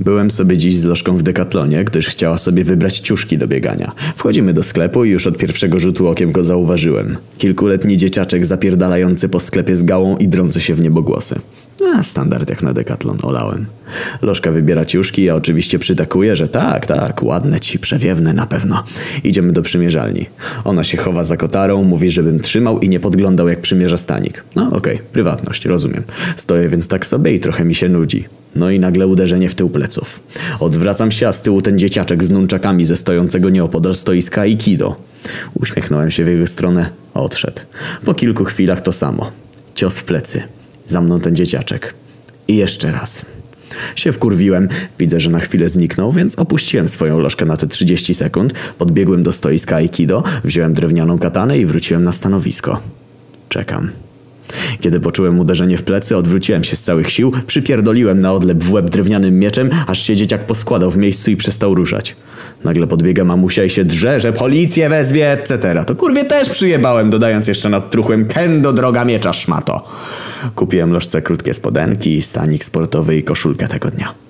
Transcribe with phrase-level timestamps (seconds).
[0.00, 3.92] Byłem sobie dziś z Lożką w Dekatlonie, gdyż chciała sobie wybrać ciuszki do biegania.
[4.16, 7.16] Wchodzimy do sklepu i już od pierwszego rzutu okiem go zauważyłem.
[7.38, 11.38] Kilkuletni dzieciaczek zapierdalający po sklepie z gałą i drący się w niebogłosy.
[11.84, 13.66] A, standard jak na Decathlon, olałem.
[14.22, 18.84] Lożka wybiera ciuszki, ja oczywiście przytakuję, że tak, tak, ładne ci, przewiewne na pewno.
[19.24, 20.26] Idziemy do przymierzalni.
[20.64, 24.44] Ona się chowa za kotarą, mówi, żebym trzymał i nie podglądał jak przymierza stanik.
[24.54, 26.02] No okej, prywatność, rozumiem.
[26.36, 28.24] Stoję więc tak sobie i trochę mi się nudzi.
[28.56, 30.20] No i nagle uderzenie w tył pleców.
[30.60, 34.96] Odwracam się, a z tyłu ten dzieciaczek z nunczakami ze stojącego nieopodal stoiska Aikido.
[35.54, 37.60] Uśmiechnąłem się w jego stronę, odszedł.
[38.04, 39.30] Po kilku chwilach to samo.
[39.74, 40.42] Cios w plecy.
[40.86, 41.94] Za mną ten dzieciaczek.
[42.48, 43.26] I jeszcze raz.
[43.96, 44.68] Się wkurwiłem,
[44.98, 49.32] widzę, że na chwilę zniknął, więc opuściłem swoją lożkę na te 30 sekund, podbiegłem do
[49.32, 52.80] stoiska Aikido, wziąłem drewnianą katanę i wróciłem na stanowisko.
[53.48, 53.90] Czekam.
[54.80, 58.90] Kiedy poczułem uderzenie w plecy, odwróciłem się z całych sił, przypierdoliłem na odlep w łeb
[58.90, 62.16] drewnianym mieczem, aż się dzieciak poskładał w miejscu i przestał ruszać.
[62.64, 65.84] Nagle podbiega mamusia i się drze, że policję wezwie, etc.
[65.86, 69.88] To kurwie też przyjebałem, dodając jeszcze nad truchłem kendo droga miecza szmato.
[70.54, 74.25] Kupiłem lożce krótkie spodenki, stanik sportowy i koszulkę tego dnia.